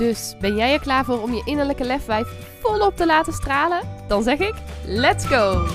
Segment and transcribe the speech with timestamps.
[0.00, 2.28] Dus ben jij er klaar voor om je innerlijke lefwijf
[2.60, 3.80] volop te laten stralen?
[4.08, 4.54] Dan zeg ik:
[4.84, 5.66] let's go!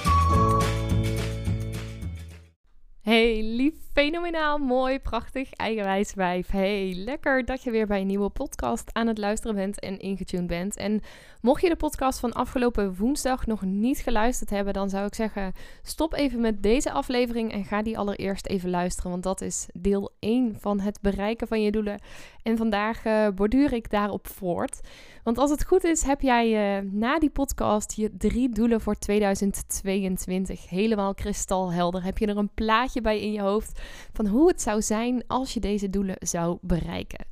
[3.01, 6.47] Hey, lief, fenomenaal, mooi, prachtig, eigenwijs wijf.
[6.51, 10.47] Hey, lekker dat je weer bij een nieuwe podcast aan het luisteren bent en ingetuned
[10.47, 10.77] bent.
[10.77, 11.01] En
[11.41, 15.53] mocht je de podcast van afgelopen woensdag nog niet geluisterd hebben, dan zou ik zeggen:
[15.83, 19.11] stop even met deze aflevering en ga die allereerst even luisteren.
[19.11, 21.99] Want dat is deel 1 van het bereiken van je doelen.
[22.45, 24.79] En vandaag uh, borduur ik daarop voort.
[25.23, 28.95] Want als het goed is, heb jij uh, na die podcast je drie doelen voor
[28.95, 32.03] 2022 helemaal kristalhelder.
[32.03, 33.81] Heb je er een plaatje bij in je hoofd
[34.13, 37.25] van hoe het zou zijn als je deze doelen zou bereiken.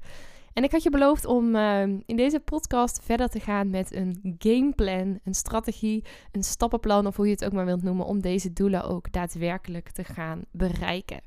[0.54, 4.36] En ik had je beloofd om uh, in deze podcast verder te gaan met een
[4.38, 8.54] gameplan, een strategie, een stappenplan of hoe je het ook maar wilt noemen, om deze
[8.54, 11.22] doelen ook daadwerkelijk te gaan bereiken.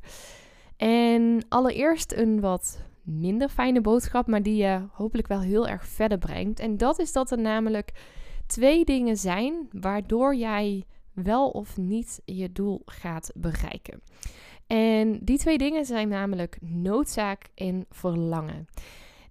[0.76, 6.18] En allereerst een wat minder fijne boodschap, maar die je hopelijk wel heel erg verder
[6.18, 6.60] brengt.
[6.60, 7.92] En dat is dat er namelijk
[8.46, 14.02] twee dingen zijn waardoor jij wel of niet je doel gaat bereiken.
[14.66, 18.66] En die twee dingen zijn namelijk noodzaak en verlangen.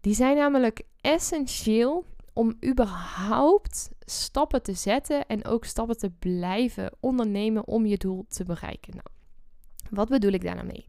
[0.01, 7.67] Die zijn namelijk essentieel om überhaupt stappen te zetten en ook stappen te blijven ondernemen
[7.67, 8.93] om je doel te bereiken.
[8.93, 9.07] Nou,
[9.89, 10.87] wat bedoel ik daar nou mee?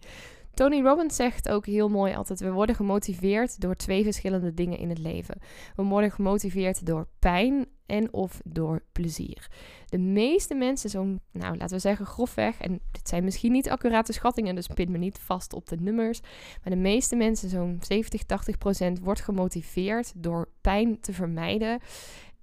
[0.57, 4.89] Tony Robbins zegt ook heel mooi altijd: we worden gemotiveerd door twee verschillende dingen in
[4.89, 5.41] het leven.
[5.75, 9.51] We worden gemotiveerd door pijn en of door plezier.
[9.87, 14.13] De meeste mensen, zo'n, nou laten we zeggen grofweg, en dit zijn misschien niet accurate
[14.13, 16.21] schattingen, dus pin me niet vast op de nummers,
[16.63, 21.81] maar de meeste mensen, zo'n 70, 80 procent, wordt gemotiveerd door pijn te vermijden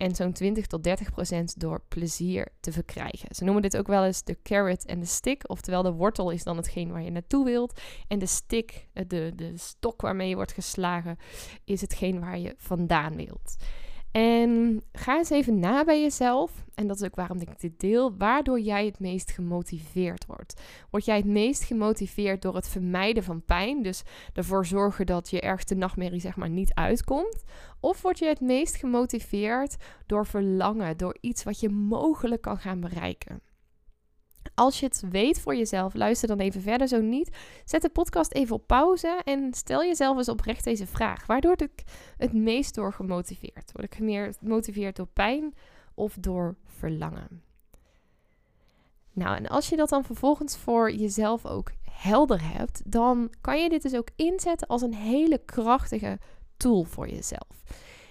[0.03, 3.35] en zo'n 20 tot 30 procent door plezier te verkrijgen.
[3.35, 6.43] Ze noemen dit ook wel eens de carrot en de stick, oftewel de wortel is
[6.43, 10.35] dan hetgeen waar je naartoe wilt en de stick, eh, de, de stok waarmee je
[10.35, 11.17] wordt geslagen,
[11.63, 13.55] is hetgeen waar je vandaan wilt.
[14.13, 16.65] En ga eens even na bij jezelf.
[16.75, 18.17] En dat is ook waarom ik dit deel.
[18.17, 20.61] Waardoor jij het meest gemotiveerd wordt.
[20.89, 23.81] Word jij het meest gemotiveerd door het vermijden van pijn?
[23.81, 24.03] Dus
[24.33, 27.43] ervoor zorgen dat je ergste nachtmerrie zeg maar niet uitkomt?
[27.79, 29.75] Of word je het meest gemotiveerd
[30.05, 33.41] door verlangen, door iets wat je mogelijk kan gaan bereiken?
[34.55, 36.87] Als je het weet voor jezelf, luister dan even verder.
[36.87, 41.25] Zo niet, zet de podcast even op pauze en stel jezelf eens oprecht deze vraag.
[41.25, 41.83] Waar word ik
[42.17, 43.71] het meest door gemotiveerd?
[43.71, 45.53] Word ik meer gemotiveerd door pijn
[45.93, 47.43] of door verlangen?
[49.13, 53.69] Nou, en als je dat dan vervolgens voor jezelf ook helder hebt, dan kan je
[53.69, 56.19] dit dus ook inzetten als een hele krachtige
[56.57, 57.63] tool voor jezelf.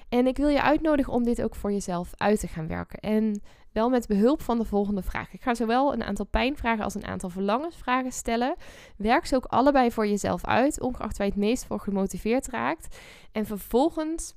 [0.09, 2.99] En ik wil je uitnodigen om dit ook voor jezelf uit te gaan werken.
[2.99, 3.43] En
[3.73, 5.33] wel met behulp van de volgende vraag.
[5.33, 8.55] Ik ga zowel een aantal pijnvragen als een aantal verlangensvragen stellen.
[8.97, 12.97] Werk ze ook allebei voor jezelf uit, ongeacht waar je het meest voor gemotiveerd raakt.
[13.33, 14.35] En vervolgens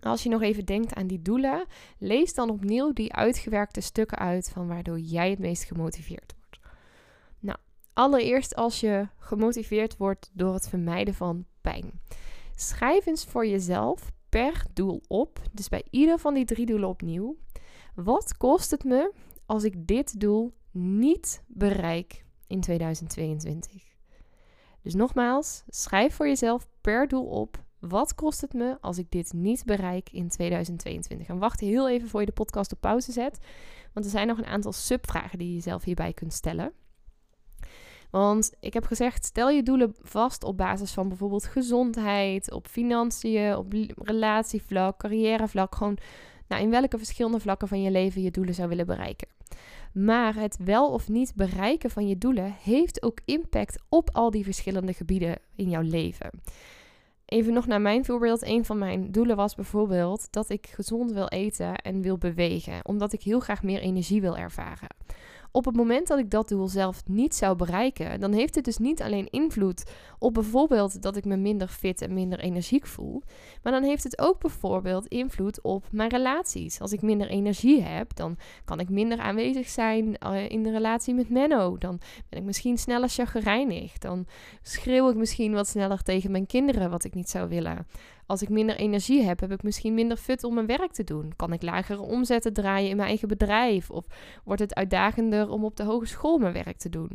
[0.00, 1.66] als je nog even denkt aan die doelen,
[1.98, 6.58] lees dan opnieuw die uitgewerkte stukken uit van waardoor jij het meest gemotiveerd wordt.
[7.38, 7.58] Nou,
[7.92, 12.00] allereerst als je gemotiveerd wordt door het vermijden van pijn.
[12.54, 17.36] Schrijf eens voor jezelf per doel op, dus bij ieder van die drie doelen opnieuw.
[18.04, 19.12] Wat kost het me
[19.46, 23.82] als ik dit doel niet bereik in 2022?
[24.82, 27.64] Dus nogmaals, schrijf voor jezelf per doel op.
[27.78, 31.28] Wat kost het me als ik dit niet bereik in 2022?
[31.28, 33.38] En wacht heel even voor je de podcast op pauze zet.
[33.92, 36.72] Want er zijn nog een aantal subvragen die je jezelf hierbij kunt stellen.
[38.10, 43.56] Want ik heb gezegd, stel je doelen vast op basis van bijvoorbeeld gezondheid, op financiën,
[43.56, 45.74] op relatievlak, carrièrevlak.
[45.74, 45.98] Gewoon
[46.48, 49.28] nou, in welke verschillende vlakken van je leven je doelen zou willen bereiken.
[49.92, 54.44] Maar het wel of niet bereiken van je doelen heeft ook impact op al die
[54.44, 56.30] verschillende gebieden in jouw leven.
[57.24, 58.42] Even nog naar mijn voorbeeld.
[58.46, 63.12] Een van mijn doelen was bijvoorbeeld dat ik gezond wil eten en wil bewegen, omdat
[63.12, 64.88] ik heel graag meer energie wil ervaren.
[65.50, 68.78] Op het moment dat ik dat doel zelf niet zou bereiken, dan heeft het dus
[68.78, 73.22] niet alleen invloed op bijvoorbeeld dat ik me minder fit en minder energiek voel,
[73.62, 76.80] maar dan heeft het ook bijvoorbeeld invloed op mijn relaties.
[76.80, 81.14] Als ik minder energie heb, dan kan ik minder aanwezig zijn eh, in de relatie
[81.14, 81.78] met Menno.
[81.78, 83.98] Dan ben ik misschien sneller chagrijnig.
[83.98, 84.26] Dan
[84.62, 87.86] schreeuw ik misschien wat sneller tegen mijn kinderen, wat ik niet zou willen.
[88.28, 91.32] Als ik minder energie heb, heb ik misschien minder fut om mijn werk te doen.
[91.36, 93.90] Kan ik lagere omzetten draaien in mijn eigen bedrijf?
[93.90, 94.04] Of
[94.44, 97.10] wordt het uitdagender om op de hogeschool mijn werk te doen?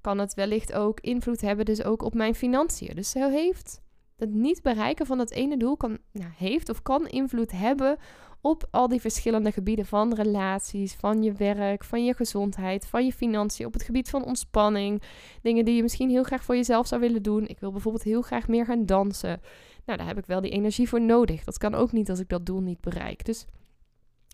[0.00, 2.94] Kan het wellicht ook invloed hebben dus ook op mijn financiën?
[2.94, 3.82] Dus zo heeft
[4.16, 7.96] het niet bereiken van dat ene doel kan, nou, heeft of kan invloed hebben
[8.40, 13.12] op al die verschillende gebieden van relaties, van je werk, van je gezondheid, van je
[13.12, 15.02] financiën, op het gebied van ontspanning,
[15.42, 17.46] dingen die je misschien heel graag voor jezelf zou willen doen.
[17.46, 19.40] Ik wil bijvoorbeeld heel graag meer gaan dansen.
[19.88, 21.44] Nou, daar heb ik wel die energie voor nodig.
[21.44, 23.24] Dat kan ook niet als ik dat doel niet bereik.
[23.24, 23.46] Dus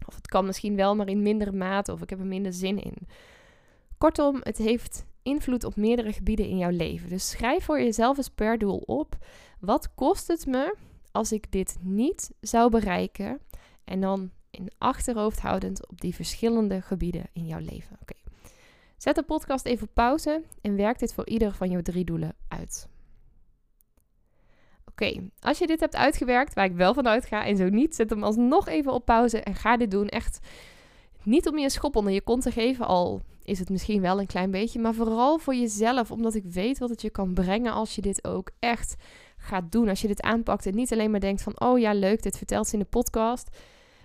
[0.06, 2.82] of het kan misschien wel, maar in mindere mate of ik heb er minder zin
[2.82, 2.94] in.
[3.98, 7.08] Kortom, het heeft invloed op meerdere gebieden in jouw leven.
[7.08, 9.16] Dus schrijf voor jezelf eens per doel op.
[9.60, 10.76] Wat kost het me
[11.12, 13.40] als ik dit niet zou bereiken?
[13.84, 17.96] En dan in achterhoofd houdend op die verschillende gebieden in jouw leven.
[18.00, 18.14] Oké.
[18.96, 22.34] Zet de podcast even op pauze en werk dit voor ieder van jouw drie doelen
[22.48, 22.88] uit.
[24.94, 28.10] Oké, als je dit hebt uitgewerkt, waar ik wel van uitga en zo niet, zet
[28.10, 30.08] hem alsnog even op pauze en ga dit doen.
[30.08, 30.38] Echt
[31.22, 34.20] niet om je een schop onder je kont te geven, al is het misschien wel
[34.20, 37.72] een klein beetje, maar vooral voor jezelf, omdat ik weet wat het je kan brengen
[37.72, 38.96] als je dit ook echt
[39.36, 39.88] gaat doen.
[39.88, 42.66] Als je dit aanpakt en niet alleen maar denkt van, oh ja, leuk, dit vertelt
[42.66, 43.56] ze in de podcast.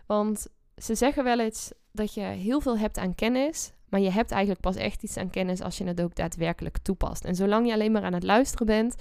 [0.06, 0.48] Want
[0.78, 4.62] ze zeggen wel eens dat je heel veel hebt aan kennis, maar je hebt eigenlijk
[4.62, 7.26] pas echt iets aan kennis als je het ook daadwerkelijk toepast.
[7.26, 8.96] En zolang je alleen maar aan het luisteren bent,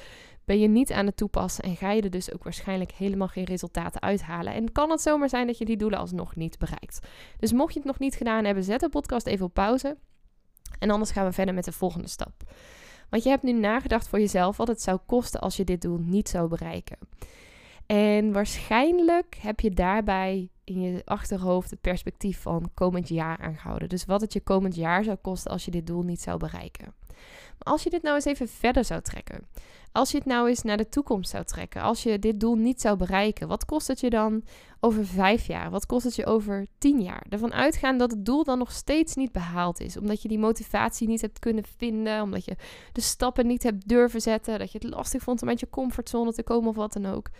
[0.49, 3.45] ben je niet aan het toepassen en ga je er dus ook waarschijnlijk helemaal geen
[3.45, 4.53] resultaten uithalen.
[4.53, 7.07] En kan het zomaar zijn dat je die doelen alsnog niet bereikt.
[7.39, 9.97] Dus mocht je het nog niet gedaan hebben, zet de podcast even op pauze.
[10.79, 12.33] En anders gaan we verder met de volgende stap.
[13.11, 15.99] Want je hebt nu nagedacht voor jezelf wat het zou kosten als je dit doel
[15.99, 16.99] niet zou bereiken.
[17.87, 23.89] En waarschijnlijk heb je daarbij in je achterhoofd het perspectief van komend jaar aangehouden.
[23.89, 26.98] Dus wat het je komend jaar zou kosten als je dit doel niet zou bereiken.
[27.59, 29.47] Als je dit nou eens even verder zou trekken.
[29.93, 31.83] Als je het nou eens naar de toekomst zou trekken.
[31.83, 33.49] Als je dit doel niet zou bereiken.
[33.49, 34.43] Wat kost het je dan
[34.81, 35.71] over vijf jaar?
[35.71, 37.27] Wat kost het je over tien jaar?
[37.29, 39.97] Ervan uitgaan dat het doel dan nog steeds niet behaald is.
[39.97, 42.23] Omdat je die motivatie niet hebt kunnen vinden.
[42.23, 42.57] Omdat je
[42.93, 44.59] de stappen niet hebt durven zetten.
[44.59, 47.31] Dat je het lastig vond om uit je comfortzone te komen of wat dan ook.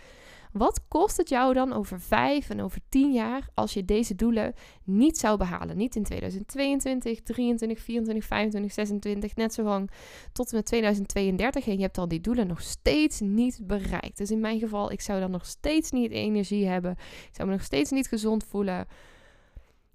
[0.51, 4.53] Wat kost het jou dan over vijf en over tien jaar als je deze doelen
[4.83, 5.77] niet zou behalen?
[5.77, 9.91] Niet in 2022, 23, 24, 25, 26, net zo lang
[10.31, 14.17] tot en met 2032 en je hebt al die doelen nog steeds niet bereikt.
[14.17, 16.91] Dus in mijn geval, ik zou dan nog steeds niet energie hebben.
[16.91, 18.87] Ik zou me nog steeds niet gezond voelen.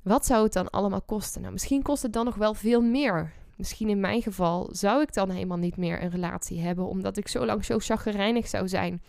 [0.03, 1.41] Wat zou het dan allemaal kosten?
[1.41, 3.33] Nou, misschien kost het dan nog wel veel meer.
[3.57, 7.29] Misschien in mijn geval zou ik dan helemaal niet meer een relatie hebben, omdat ik
[7.29, 9.03] zo lang zo chagrijnig zou zijn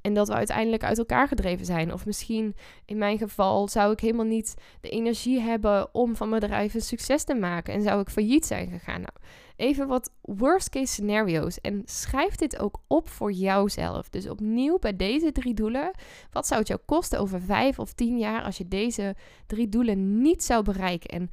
[0.00, 1.92] en dat we uiteindelijk uit elkaar gedreven zijn.
[1.92, 6.40] Of misschien in mijn geval zou ik helemaal niet de energie hebben om van mijn
[6.40, 7.74] bedrijf een succes te maken.
[7.74, 9.00] En zou ik failliet zijn gegaan.
[9.00, 9.12] Nou,
[9.56, 11.60] even wat worst case scenario's.
[11.60, 14.08] En schrijf dit ook op voor jouzelf.
[14.08, 15.90] Dus opnieuw bij deze drie doelen.
[16.30, 19.14] Wat zou het jou kosten over vijf of tien jaar als je deze
[19.46, 21.10] drie doelen niet zou bereiken?
[21.10, 21.30] En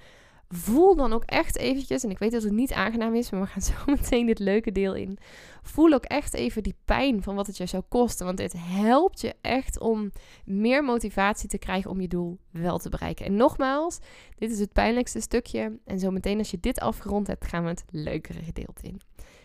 [0.54, 3.48] voel dan ook echt eventjes, en ik weet dat het niet aangenaam is, maar we
[3.48, 5.18] gaan zo meteen dit leuke deel in.
[5.62, 8.26] Voel ook echt even die pijn van wat het je zou kosten.
[8.26, 10.12] Want dit helpt je echt om
[10.46, 13.26] meer motivatie te krijgen om je doel wel te bereiken.
[13.26, 14.00] En nogmaals,
[14.36, 15.80] dit is het pijnlijkste stukje.
[15.86, 19.02] En zo meteen als je dit afgerond hebt, gaan we het leukere gedeelte in.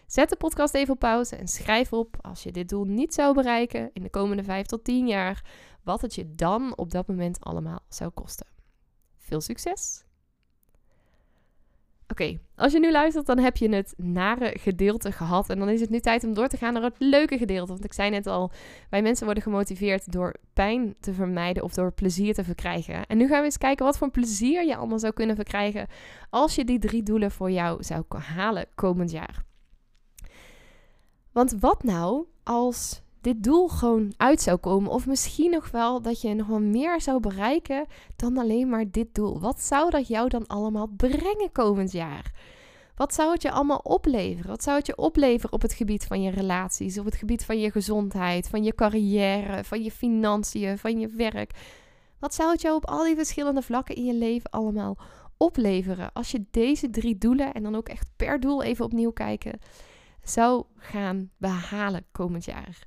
[0.06, 3.34] Zet de podcast even op pauze en schrijf op als je dit doel niet zou
[3.34, 5.44] bereiken in de komende 5 tot 10 jaar,
[5.82, 8.46] wat het je dan op dat moment allemaal zou kosten.
[9.18, 10.05] Veel succes!
[12.08, 15.50] Oké, als je nu luistert, dan heb je het nare gedeelte gehad.
[15.50, 17.72] En dan is het nu tijd om door te gaan naar het leuke gedeelte.
[17.72, 18.50] Want ik zei net al,
[18.90, 23.06] wij mensen worden gemotiveerd door pijn te vermijden of door plezier te verkrijgen.
[23.06, 25.86] En nu gaan we eens kijken wat voor plezier je allemaal zou kunnen verkrijgen
[26.30, 29.44] als je die drie doelen voor jou zou halen komend jaar.
[31.32, 34.90] Want wat nou als dit doel gewoon uit zou komen.
[34.90, 39.14] Of misschien nog wel dat je nog wel meer zou bereiken dan alleen maar dit
[39.14, 39.40] doel.
[39.40, 42.32] Wat zou dat jou dan allemaal brengen komend jaar?
[42.94, 44.50] Wat zou het je allemaal opleveren?
[44.50, 47.60] Wat zou het je opleveren op het gebied van je relaties, op het gebied van
[47.60, 51.50] je gezondheid, van je carrière, van je financiën, van je werk?
[52.18, 54.98] Wat zou het jou op al die verschillende vlakken in je leven allemaal
[55.36, 59.58] opleveren als je deze drie doelen en dan ook echt per doel even opnieuw kijken
[60.22, 62.86] zou gaan behalen komend jaar?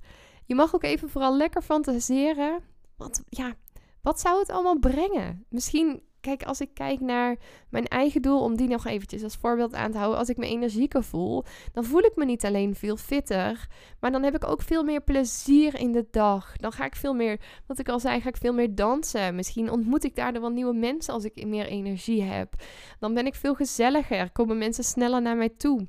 [0.50, 2.60] Je mag ook even vooral lekker fantaseren.
[2.98, 3.56] Want ja,
[4.02, 5.46] wat zou het allemaal brengen?
[5.50, 7.38] Misschien, kijk, als ik kijk naar
[7.70, 10.20] mijn eigen doel, om die nog eventjes als voorbeeld aan te houden.
[10.20, 13.68] Als ik me energieker voel, dan voel ik me niet alleen veel fitter,
[14.00, 16.56] maar dan heb ik ook veel meer plezier in de dag.
[16.56, 19.36] Dan ga ik veel meer, wat ik al zei, ga ik veel meer dansen.
[19.36, 22.54] Misschien ontmoet ik daardoor wel nieuwe mensen als ik meer energie heb.
[23.00, 25.88] Dan ben ik veel gezelliger, komen mensen sneller naar mij toe.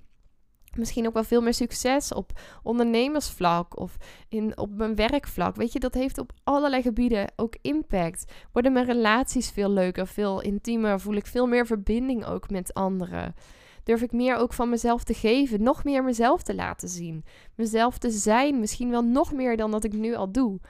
[0.77, 3.97] Misschien ook wel veel meer succes op ondernemersvlak of
[4.29, 5.57] in, op mijn werkvlak.
[5.57, 8.33] Weet je, dat heeft op allerlei gebieden ook impact.
[8.53, 13.35] Worden mijn relaties veel leuker, veel intiemer, voel ik veel meer verbinding ook met anderen.
[13.85, 17.25] Durf ik meer ook van mezelf te geven, nog meer mezelf te laten zien.
[17.55, 20.61] Mezelf te zijn, misschien wel nog meer dan dat ik nu al doe.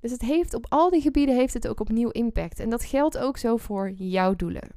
[0.00, 2.60] Dus het heeft op al die gebieden heeft het ook opnieuw impact.
[2.60, 4.68] En dat geldt ook zo voor jouw doelen.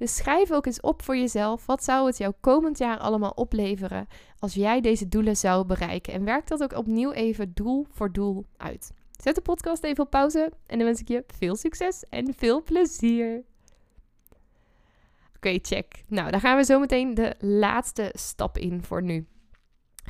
[0.00, 1.66] Dus schrijf ook eens op voor jezelf.
[1.66, 4.06] Wat zou het jou komend jaar allemaal opleveren
[4.38, 6.12] als jij deze doelen zou bereiken?
[6.12, 8.92] En werk dat ook opnieuw even doel voor doel uit.
[9.22, 12.62] Zet de podcast even op pauze en dan wens ik je veel succes en veel
[12.62, 13.42] plezier.
[15.36, 16.02] Oké, check.
[16.06, 19.26] Nou, dan gaan we zo meteen de laatste stap in voor nu.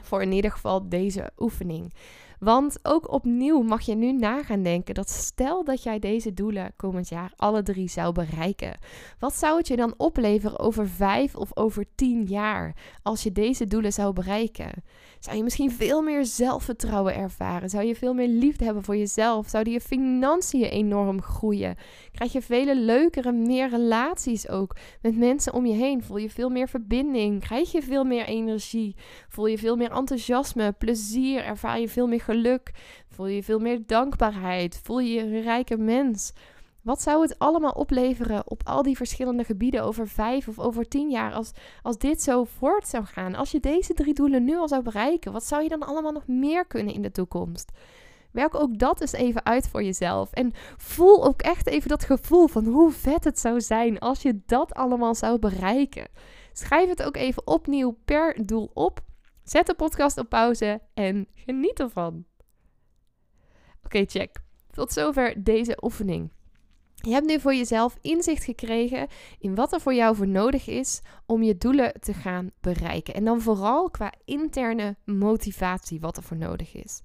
[0.03, 1.93] Voor in ieder geval deze oefening.
[2.41, 6.73] Want ook opnieuw mag je nu na gaan denken dat stel dat jij deze doelen
[6.77, 8.79] komend jaar alle drie zou bereiken.
[9.19, 13.67] Wat zou het je dan opleveren over vijf of over tien jaar als je deze
[13.67, 14.83] doelen zou bereiken?
[15.19, 17.69] Zou je misschien veel meer zelfvertrouwen ervaren?
[17.69, 19.49] Zou je veel meer liefde hebben voor jezelf?
[19.49, 21.77] Zouden je financiën enorm groeien?
[22.13, 26.03] Krijg je vele leukere, meer relaties ook met mensen om je heen?
[26.03, 27.41] Voel je veel meer verbinding?
[27.41, 28.97] Krijg je veel meer energie?
[29.29, 31.45] Voel je veel meer enthousiasme, plezier?
[31.45, 32.71] Ervaar je veel meer geluk?
[33.09, 34.81] Voel je veel meer dankbaarheid?
[34.83, 36.33] Voel je je een rijke mens?
[36.83, 41.11] Wat zou het allemaal opleveren op al die verschillende gebieden over vijf of over tien
[41.11, 43.35] jaar als, als dit zo voort zou gaan?
[43.35, 46.27] Als je deze drie doelen nu al zou bereiken, wat zou je dan allemaal nog
[46.27, 47.73] meer kunnen in de toekomst?
[48.31, 50.33] Werk ook dat eens even uit voor jezelf.
[50.33, 54.41] En voel ook echt even dat gevoel van hoe vet het zou zijn als je
[54.47, 56.09] dat allemaal zou bereiken.
[56.53, 59.01] Schrijf het ook even opnieuw per doel op.
[59.51, 62.25] Zet de podcast op pauze en geniet ervan.
[63.85, 64.43] Oké, check.
[64.71, 66.33] Tot zover deze oefening.
[66.95, 71.01] Je hebt nu voor jezelf inzicht gekregen in wat er voor jou voor nodig is
[71.27, 73.15] om je doelen te gaan bereiken.
[73.15, 77.01] En dan vooral qua interne motivatie wat er voor nodig is.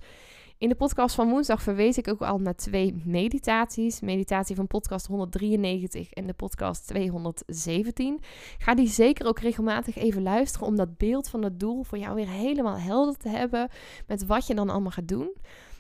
[0.58, 4.00] In de podcast van woensdag verwees ik ook al naar twee meditaties.
[4.00, 8.20] Meditatie van podcast 193 en de podcast 217.
[8.58, 12.16] Ga die zeker ook regelmatig even luisteren om dat beeld van het doel voor jou
[12.16, 13.70] weer helemaal helder te hebben
[14.08, 15.32] met wat je dan allemaal gaat doen.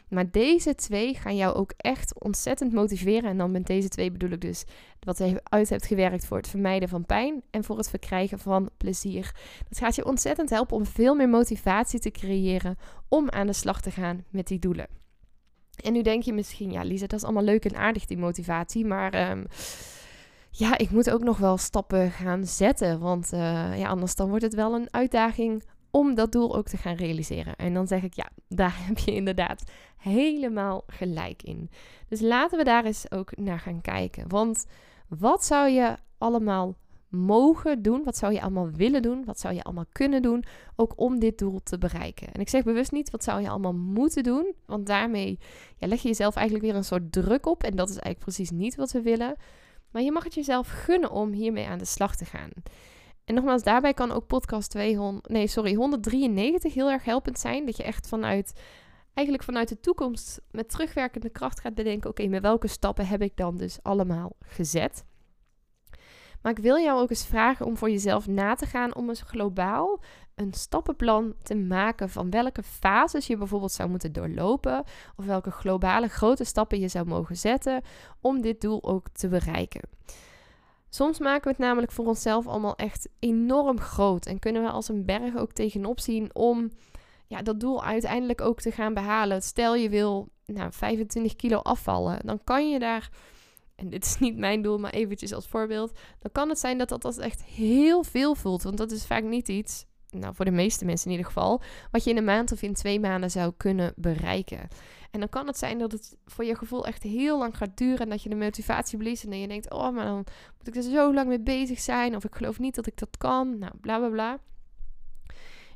[0.09, 3.29] Maar deze twee gaan jou ook echt ontzettend motiveren.
[3.29, 4.63] En dan met deze twee bedoel ik dus
[4.99, 8.69] wat je uit hebt gewerkt voor het vermijden van pijn en voor het verkrijgen van
[8.77, 9.35] plezier.
[9.69, 12.77] Dat gaat je ontzettend helpen om veel meer motivatie te creëren
[13.09, 14.87] om aan de slag te gaan met die doelen.
[15.75, 18.85] En nu denk je misschien, ja, Lisa, dat is allemaal leuk en aardig, die motivatie.
[18.85, 19.43] Maar ehm,
[20.51, 22.99] ja, ik moet ook nog wel stappen gaan zetten.
[22.99, 25.63] Want uh, ja, anders dan wordt het wel een uitdaging
[25.95, 27.55] om dat doel ook te gaan realiseren.
[27.55, 29.63] En dan zeg ik, ja, daar heb je inderdaad
[29.97, 31.69] helemaal gelijk in.
[32.07, 34.29] Dus laten we daar eens ook naar gaan kijken.
[34.29, 34.65] Want
[35.07, 36.75] wat zou je allemaal
[37.09, 38.03] mogen doen?
[38.03, 39.25] Wat zou je allemaal willen doen?
[39.25, 40.43] Wat zou je allemaal kunnen doen?
[40.75, 42.31] Ook om dit doel te bereiken.
[42.31, 44.53] En ik zeg bewust niet wat zou je allemaal moeten doen.
[44.65, 45.39] Want daarmee
[45.77, 47.63] ja, leg je jezelf eigenlijk weer een soort druk op.
[47.63, 49.35] En dat is eigenlijk precies niet wat we willen.
[49.91, 52.49] Maar je mag het jezelf gunnen om hiermee aan de slag te gaan.
[53.25, 57.65] En nogmaals, daarbij kan ook podcast 200, nee, sorry, 193 heel erg helpend zijn.
[57.65, 58.53] Dat je echt vanuit,
[59.13, 63.37] eigenlijk vanuit de toekomst met terugwerkende kracht gaat bedenken: oké, met welke stappen heb ik
[63.37, 65.05] dan dus allemaal gezet?
[66.41, 69.21] Maar ik wil jou ook eens vragen om voor jezelf na te gaan om eens
[69.21, 69.99] globaal
[70.35, 74.83] een stappenplan te maken van welke fases je bijvoorbeeld zou moeten doorlopen
[75.15, 77.81] of welke globale grote stappen je zou mogen zetten
[78.21, 79.81] om dit doel ook te bereiken.
[80.95, 84.87] Soms maken we het namelijk voor onszelf allemaal echt enorm groot en kunnen we als
[84.87, 86.71] een berg ook tegenop zien om
[87.27, 89.41] ja, dat doel uiteindelijk ook te gaan behalen.
[89.41, 93.09] Stel je wil nou, 25 kilo afvallen, dan kan je daar,
[93.75, 96.89] en dit is niet mijn doel, maar eventjes als voorbeeld, dan kan het zijn dat
[96.89, 98.63] dat als echt heel veel voelt.
[98.63, 99.85] Want dat is vaak niet iets,
[100.19, 102.73] nou voor de meeste mensen in ieder geval, wat je in een maand of in
[102.73, 104.67] twee maanden zou kunnen bereiken.
[105.11, 107.99] En dan kan het zijn dat het voor je gevoel echt heel lang gaat duren
[107.99, 110.25] en dat je de motivatie verliest en dat je denkt, oh, maar dan
[110.57, 113.17] moet ik er zo lang mee bezig zijn of ik geloof niet dat ik dat
[113.17, 113.57] kan.
[113.57, 114.39] Nou, bla bla bla.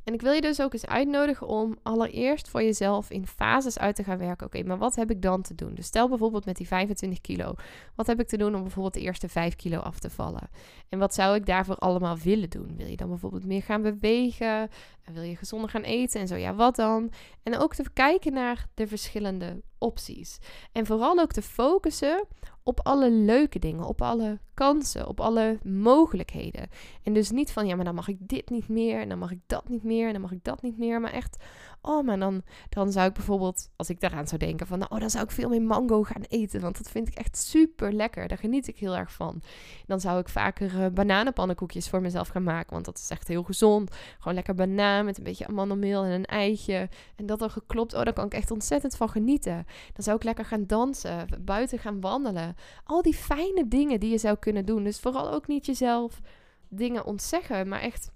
[0.04, 3.96] En ik wil je dus ook eens uitnodigen om allereerst voor jezelf in fases uit
[3.96, 4.46] te gaan werken.
[4.46, 5.76] Oké, maar wat heb ik dan te doen?
[5.76, 7.54] Dus stel bijvoorbeeld met die 25 kilo.
[7.96, 10.50] Wat heb ik te doen om bijvoorbeeld de eerste 5 kilo af te vallen?
[10.90, 12.76] En wat zou ik daarvoor allemaal willen doen?
[12.78, 14.70] Wil je dan bijvoorbeeld meer gaan bewegen?
[15.14, 16.22] Wil je gezonder gaan eten?
[16.22, 17.12] En zo ja, wat dan?
[17.44, 20.40] En ook te kijken naar de verschillende opties.
[20.72, 22.26] En vooral ook te focussen
[22.64, 26.70] op alle leuke dingen, op alle kansen, op alle mogelijkheden.
[27.04, 29.32] En dus niet van ja, maar dan mag ik dit niet meer, en dan mag
[29.32, 31.02] ik dat niet meer, en dan mag ik dat niet meer.
[31.02, 31.44] Maar echt,
[31.90, 35.24] maar dan, dan zou ik bijvoorbeeld, als ik daaraan zou denken van, nou, dan zou
[35.24, 38.28] ik veel meer mango gaan eten, want dat vind ik echt super lekker.
[38.28, 39.42] Daar geniet ik heel erg van.
[39.86, 43.44] Dan zou ik vaker uh, bananenpannenkoekjes voor mezelf gaan maken, want dat is echt heel
[43.44, 43.96] gezond.
[44.18, 46.90] Gewoon lekker banaan met een beetje amandelmeel en een eitje.
[47.16, 49.66] En dat dan geklopt, oh, daar kan ik echt ontzettend van genieten.
[49.94, 52.56] Dan zou ik lekker gaan dansen, buiten gaan wandelen.
[52.84, 54.84] Al die fijne dingen die je zou kunnen doen.
[54.84, 56.22] Dus vooral ook niet jezelf
[56.68, 58.12] dingen ontzeggen, maar echt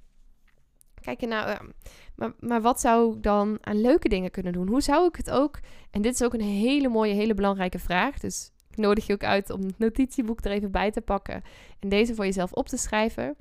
[1.04, 1.70] kijken naar, uh,
[2.16, 4.68] maar, maar wat zou ik dan aan leuke dingen kunnen doen?
[4.68, 5.60] Hoe zou ik het ook,
[5.92, 9.24] en dit is ook een hele mooie, hele belangrijke vraag, dus ik nodig je ook
[9.24, 11.44] uit om het notitieboek er even bij te pakken
[11.80, 13.36] en deze voor jezelf op te schrijven.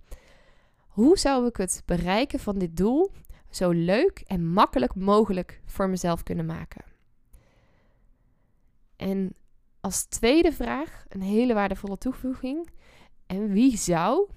[0.86, 3.10] Hoe zou ik het bereiken van dit doel
[3.50, 6.84] zo leuk en makkelijk mogelijk voor mezelf kunnen maken?
[8.96, 9.34] En
[9.80, 12.68] als tweede vraag, een hele waardevolle toevoeging.
[13.26, 14.28] En wie zou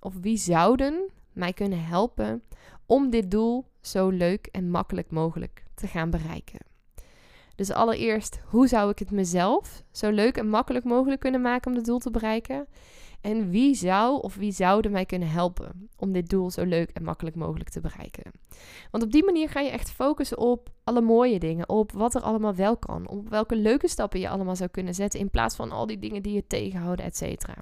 [0.00, 2.42] of wie zouden mij kunnen helpen
[2.86, 6.60] om dit doel zo leuk en makkelijk mogelijk te gaan bereiken?
[7.56, 11.76] Dus allereerst, hoe zou ik het mezelf zo leuk en makkelijk mogelijk kunnen maken om
[11.76, 12.66] dit doel te bereiken?
[13.20, 17.02] En wie zou of wie zouden mij kunnen helpen om dit doel zo leuk en
[17.02, 18.32] makkelijk mogelijk te bereiken?
[18.90, 22.20] Want op die manier ga je echt focussen op alle mooie dingen, op wat er
[22.20, 25.70] allemaal wel kan, op welke leuke stappen je allemaal zou kunnen zetten in plaats van
[25.70, 27.54] al die dingen die je tegenhouden, et cetera.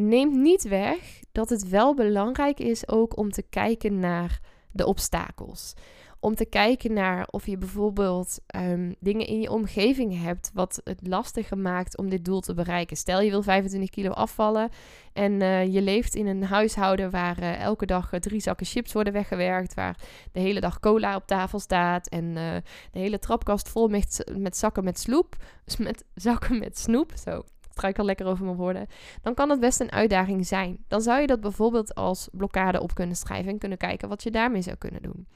[0.00, 4.40] Neemt niet weg dat het wel belangrijk is ook om te kijken naar
[4.72, 5.74] de obstakels
[6.20, 11.06] om te kijken naar of je bijvoorbeeld um, dingen in je omgeving hebt wat het
[11.06, 12.96] lastiger maakt om dit doel te bereiken.
[12.96, 14.70] Stel je wil 25 kilo afvallen
[15.12, 18.92] en uh, je leeft in een huishouden waar uh, elke dag uh, drie zakken chips
[18.92, 19.98] worden weggewerkt, waar
[20.32, 22.62] de hele dag cola op tafel staat en de
[22.98, 27.42] hele trapkast vol met, met zakken met sloep, dus met zakken met snoep, zo
[27.78, 28.86] struikel lekker over mijn woorden,
[29.22, 30.84] dan kan het best een uitdaging zijn.
[30.88, 34.30] Dan zou je dat bijvoorbeeld als blokkade op kunnen schrijven en kunnen kijken wat je
[34.30, 35.26] daarmee zou kunnen doen.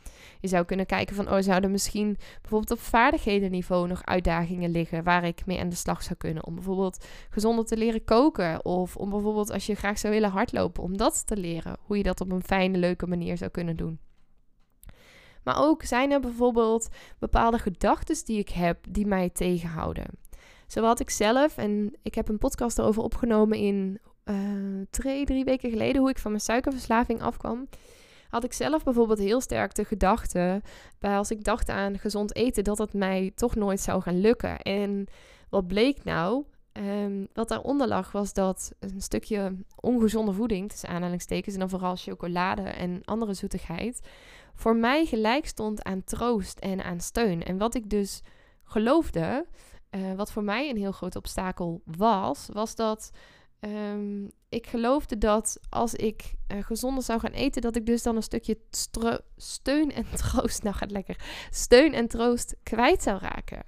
[0.41, 5.25] Je zou kunnen kijken van, oh, zouden misschien bijvoorbeeld op vaardighedenniveau nog uitdagingen liggen waar
[5.25, 6.47] ik mee aan de slag zou kunnen.
[6.47, 10.83] Om bijvoorbeeld gezonder te leren koken of om bijvoorbeeld als je graag zou willen hardlopen,
[10.83, 11.77] om dat te leren.
[11.83, 13.99] Hoe je dat op een fijne, leuke manier zou kunnen doen.
[15.43, 20.07] Maar ook zijn er bijvoorbeeld bepaalde gedachten die ik heb die mij tegenhouden.
[20.73, 24.01] Zo had ik zelf, en ik heb een podcast erover opgenomen in
[24.91, 27.69] twee, drie weken geleden, hoe ik van mijn suikerverslaving afkwam.
[28.29, 30.63] Had ik zelf bijvoorbeeld heel sterk de gedachte,
[30.99, 34.59] bij als ik dacht aan gezond eten, dat het mij toch nooit zou gaan lukken.
[34.59, 35.07] En
[35.49, 36.45] wat bleek nou?
[36.73, 41.97] Um, wat daaronder lag was dat een stukje ongezonde voeding, tussen aanhalingstekens, en dan vooral
[41.97, 44.01] chocolade en andere zoetigheid,
[44.55, 47.43] voor mij gelijk stond aan troost en aan steun.
[47.43, 48.23] En wat ik dus
[48.65, 49.47] geloofde,
[49.95, 53.11] uh, wat voor mij een heel groot obstakel was, was dat
[53.61, 58.17] um, ik geloofde dat als ik uh, gezonder zou gaan eten, dat ik dus dan
[58.17, 58.59] een stukje
[59.37, 63.65] steun en troost, nou gaat lekker, steun en troost kwijt zou raken.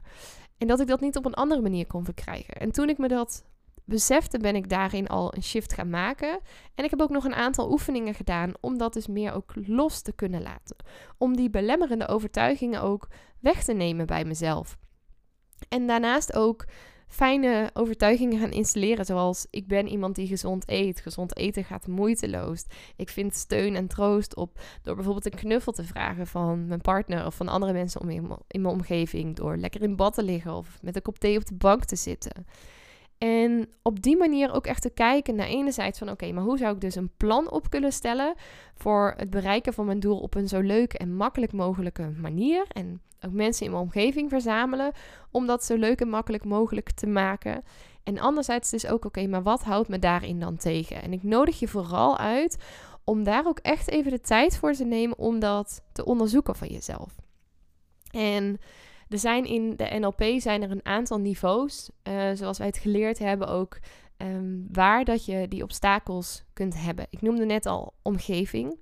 [0.59, 2.55] En dat ik dat niet op een andere manier kon verkrijgen.
[2.55, 3.45] En toen ik me dat
[3.85, 6.41] besefte, ben ik daarin al een shift gaan maken.
[6.75, 10.03] En ik heb ook nog een aantal oefeningen gedaan om dat dus meer ook los
[10.03, 10.77] te kunnen laten.
[11.19, 13.09] Om die belemmerende overtuigingen ook
[13.41, 14.79] weg te nemen bij mezelf.
[15.69, 16.67] En daarnaast ook
[17.09, 19.05] fijne overtuigingen gaan installeren.
[19.05, 21.01] Zoals ik ben iemand die gezond eet.
[21.01, 22.65] Gezond eten gaat moeiteloos.
[22.97, 27.27] Ik vind steun en troost op door bijvoorbeeld een knuffel te vragen van mijn partner
[27.27, 29.37] of van andere mensen om in, in mijn omgeving.
[29.37, 31.97] Door lekker in bad te liggen of met een kop thee op de bank te
[31.97, 32.47] zitten.
[33.19, 36.75] En op die manier ook echt te kijken naar enerzijds van oké, maar hoe zou
[36.75, 38.35] ik dus een plan op kunnen stellen
[38.75, 42.65] voor het bereiken van mijn doel op een zo leuke en makkelijk mogelijke manier.
[42.69, 44.93] En ook mensen in mijn omgeving verzamelen
[45.31, 47.63] om dat zo leuk en makkelijk mogelijk te maken.
[48.03, 51.03] En anderzijds dus ook oké, maar wat houdt me daarin dan tegen?
[51.03, 52.57] En ik nodig je vooral uit
[53.05, 56.69] om daar ook echt even de tijd voor te nemen om dat te onderzoeken van
[56.69, 57.15] jezelf.
[58.11, 58.59] En
[59.15, 63.19] er zijn in de NLP zijn er een aantal niveaus, uh, zoals wij het geleerd
[63.19, 63.79] hebben ook,
[64.17, 67.07] um, waar dat je die obstakels kunt hebben.
[67.11, 68.79] Ik noemde net al omgeving.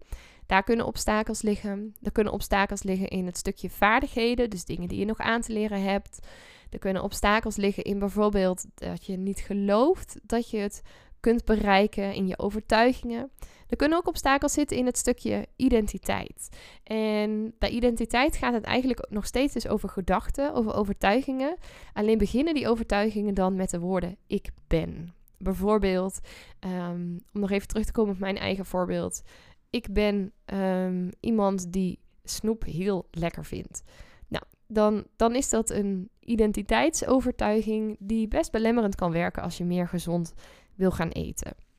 [0.47, 1.95] Daar kunnen obstakels liggen.
[2.03, 5.53] Er kunnen obstakels liggen in het stukje vaardigheden, dus dingen die je nog aan te
[5.53, 6.27] leren hebt.
[6.71, 10.83] Er kunnen obstakels liggen in bijvoorbeeld dat je niet gelooft dat je het
[11.21, 13.31] kunt bereiken in je overtuigingen.
[13.73, 16.49] Er kunnen ook obstakels zitten in het stukje identiteit.
[16.83, 21.57] En bij identiteit gaat het eigenlijk nog steeds dus over gedachten, over overtuigingen.
[21.93, 25.15] Alleen beginnen die overtuigingen dan met de woorden ik ben.
[25.39, 26.21] Bijvoorbeeld,
[26.59, 29.23] ehm, om nog even terug te komen op mijn eigen voorbeeld.
[29.71, 33.83] Ik ben ehm, iemand die snoep heel lekker vindt.
[34.29, 39.89] Nou, dan, dan is dat een identiteitsovertuiging die best belemmerend kan werken als je meer
[39.89, 40.35] gezond
[40.75, 41.71] wil gaan eten.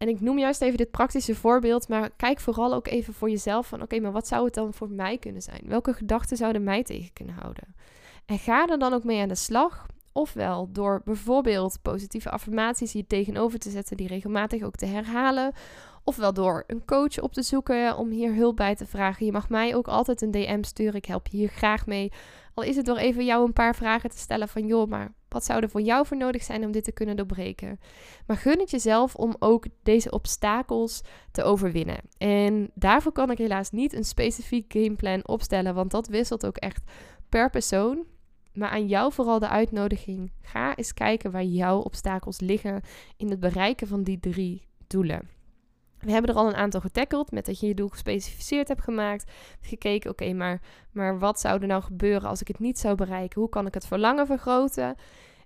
[0.00, 3.66] En ik noem juist even dit praktische voorbeeld, maar kijk vooral ook even voor jezelf
[3.66, 5.60] van oké, maar wat zou het dan voor mij kunnen zijn?
[5.64, 7.74] Welke gedachten zouden mij tegen kunnen houden?
[8.26, 13.06] En ga er dan ook mee aan de slag Ofwel door bijvoorbeeld positieve affirmaties hier
[13.06, 15.52] tegenover te zetten, die regelmatig ook te herhalen.
[16.04, 19.26] Ofwel door een coach op te zoeken om hier hulp bij te vragen.
[19.26, 20.94] Je mag mij ook altijd een DM sturen.
[20.94, 22.12] Ik help je hier graag mee.
[22.54, 25.44] Al is het door even jou een paar vragen te stellen van joh, maar wat
[25.44, 27.80] zou er voor jou voor nodig zijn om dit te kunnen doorbreken?
[28.26, 32.00] Maar gun het jezelf om ook deze obstakels te overwinnen.
[32.18, 36.82] En daarvoor kan ik helaas niet een specifiek gameplan opstellen, want dat wisselt ook echt
[37.28, 38.04] per persoon.
[38.52, 40.32] Maar aan jou vooral de uitnodiging.
[40.42, 42.82] Ga eens kijken waar jouw obstakels liggen
[43.16, 45.28] in het bereiken van die drie doelen.
[45.98, 49.30] We hebben er al een aantal getackeld met dat je je doel gespecificeerd hebt gemaakt.
[49.60, 50.60] Gekeken, oké, maar,
[50.92, 53.40] maar wat zou er nou gebeuren als ik het niet zou bereiken?
[53.40, 54.96] Hoe kan ik het verlangen vergroten?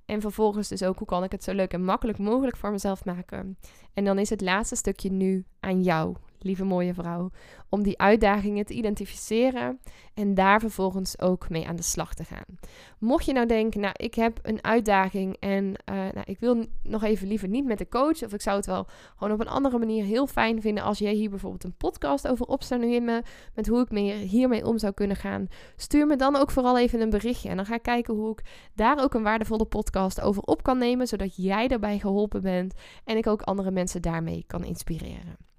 [0.04, 3.04] En vervolgens dus ook, hoe kan ik het zo leuk en makkelijk mogelijk voor mezelf
[3.04, 3.58] maken?
[3.94, 7.30] En dan is het laatste stukje nu aan jou lieve mooie vrouw,
[7.68, 9.80] om die uitdagingen te identificeren
[10.14, 12.58] en daar vervolgens ook mee aan de slag te gaan.
[12.98, 17.02] Mocht je nou denken, nou, ik heb een uitdaging en uh, nou, ik wil nog
[17.02, 19.78] even liever niet met de coach, of ik zou het wel gewoon op een andere
[19.78, 23.22] manier heel fijn vinden als jij hier bijvoorbeeld een podcast over op zou nemen,
[23.54, 27.00] met hoe ik me hiermee om zou kunnen gaan, stuur me dan ook vooral even
[27.00, 28.42] een berichtje en dan ga ik kijken hoe ik
[28.74, 33.16] daar ook een waardevolle podcast over op kan nemen, zodat jij daarbij geholpen bent en
[33.16, 35.52] ik ook andere mensen daarmee kan inspireren.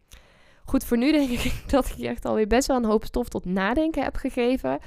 [0.66, 3.30] Goed, voor nu denk ik dat ik je echt alweer best wel een hoop stof
[3.30, 4.80] tot nadenken heb gegeven.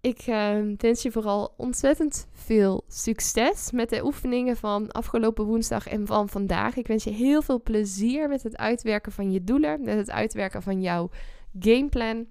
[0.00, 6.06] Ik uh, wens je vooral ontzettend veel succes met de oefeningen van afgelopen woensdag en
[6.06, 6.76] van vandaag.
[6.76, 10.62] Ik wens je heel veel plezier met het uitwerken van je doelen, met het uitwerken
[10.62, 11.10] van jouw
[11.58, 12.26] gameplan.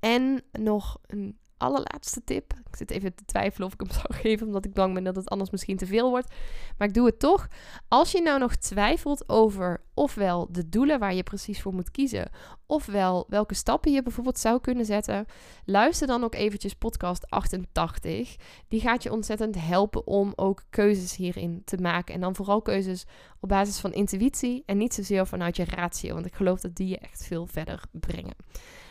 [0.00, 2.52] En nog een allerlaatste tip.
[2.52, 5.16] Ik zit even te twijfelen of ik hem zou geven, omdat ik bang ben dat
[5.16, 6.34] het anders misschien te veel wordt.
[6.78, 7.48] Maar ik doe het toch.
[7.88, 12.30] Als je nou nog twijfelt over ofwel de doelen waar je precies voor moet kiezen,
[12.66, 15.26] ofwel welke stappen je bijvoorbeeld zou kunnen zetten,
[15.64, 18.36] luister dan ook eventjes podcast 88.
[18.68, 22.14] Die gaat je ontzettend helpen om ook keuzes hierin te maken.
[22.14, 23.06] En dan vooral keuzes
[23.40, 26.88] op basis van intuïtie en niet zozeer vanuit je ratio, want ik geloof dat die
[26.88, 28.34] je echt veel verder brengen.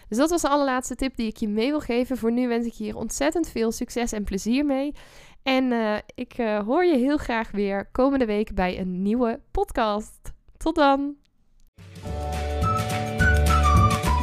[0.09, 2.17] Dus dat was de allerlaatste tip die ik je mee wil geven.
[2.17, 4.93] Voor nu wens ik je hier ontzettend veel succes en plezier mee.
[5.43, 10.33] En uh, ik uh, hoor je heel graag weer komende week bij een nieuwe podcast.
[10.57, 11.15] Tot dan!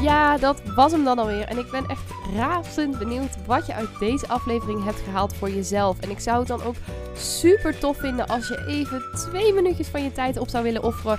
[0.02, 1.48] Ja, dat was hem dan alweer.
[1.48, 6.00] En ik ben echt razend benieuwd wat je uit deze aflevering hebt gehaald voor jezelf.
[6.00, 6.74] En ik zou het dan ook
[7.14, 11.18] super tof vinden als je even twee minuutjes van je tijd op zou willen offeren